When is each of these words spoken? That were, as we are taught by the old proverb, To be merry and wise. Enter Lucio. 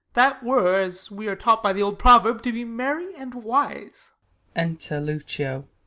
That 0.15 0.41
were, 0.41 0.79
as 0.79 1.11
we 1.11 1.27
are 1.27 1.35
taught 1.35 1.61
by 1.61 1.73
the 1.73 1.83
old 1.83 1.99
proverb, 1.99 2.41
To 2.41 2.51
be 2.51 2.63
merry 2.65 3.13
and 3.13 3.35
wise. 3.35 4.09
Enter 4.55 4.99
Lucio. 4.99 5.67